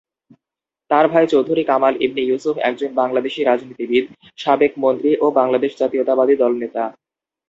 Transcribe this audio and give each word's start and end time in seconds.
তার 0.91 1.05
ভাই 1.07 1.25
চৌধুরী 1.27 1.63
কামাল 1.65 1.93
ইবনে 2.05 2.21
ইউসুফ 2.23 2.55
একজন 2.69 2.91
বাংলাদেশী 2.95 3.41
রাজনীতিবিদ, 3.43 4.05
সাবেক 4.37 4.73
মন্ত্রী 4.83 5.11
ও 5.15 5.35
বাংলাদেশ 5.39 5.71
জাতীয়তাবাদী 5.81 6.35
দল 6.35 6.53
নেতা। 6.61 6.83